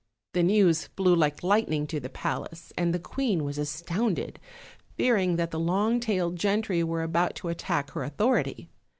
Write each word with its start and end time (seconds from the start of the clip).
The 0.33 0.41
news 0.41 0.87
flew 0.97 1.15
like 1.15 1.43
lightning 1.43 1.85
to 1.85 1.99
the 1.99 2.09
palace, 2.09 2.73
and 2.75 2.91
the 2.91 2.97
queen 2.97 3.43
was 3.43 3.59
astounded, 3.59 4.39
fearing 4.97 5.35
that 5.35 5.51
the 5.51 5.59
long 5.59 5.99
tailed 5.99 6.37
gentry 6.37 6.83
were 6.83 7.03
about 7.03 7.35
to 7.35 7.49
attack 7.49 7.91
her 7.91 8.03
authority. 8.03 8.67